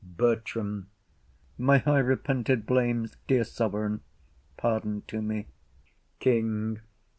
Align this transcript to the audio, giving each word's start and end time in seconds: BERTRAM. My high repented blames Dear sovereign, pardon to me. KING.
BERTRAM. 0.17 0.89
My 1.59 1.77
high 1.77 1.99
repented 1.99 2.65
blames 2.65 3.17
Dear 3.27 3.43
sovereign, 3.43 4.01
pardon 4.57 5.03
to 5.05 5.21
me. 5.21 5.45
KING. 6.17 6.79